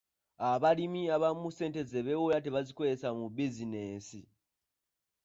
Abalimi 0.51 1.01
abamu 1.15 1.47
ssente 1.51 1.81
ze 1.89 1.99
beewola 2.05 2.37
tebazikozesa 2.45 3.07
mu 3.17 3.25
bizinensi. 3.35 4.21